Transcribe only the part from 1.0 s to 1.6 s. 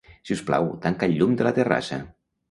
el llum de la